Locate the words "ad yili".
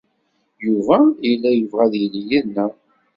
1.85-2.21